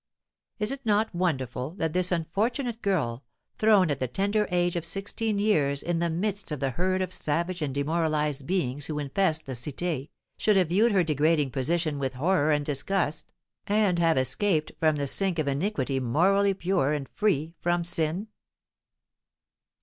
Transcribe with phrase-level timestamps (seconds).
[0.57, 3.23] Is it not wonderful that this unfortunate girl,
[3.59, 7.13] thrown at the tender age of sixteen years in the midst of the herd of
[7.13, 12.15] savage and demoralised beings who infest the Cité, should have viewed her degrading position with
[12.15, 13.31] horror and disgust,
[13.67, 18.27] and have escaped from the sink of iniquity morally pure and free from sin?